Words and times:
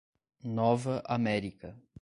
Nova 0.43 1.03
América 1.05 1.77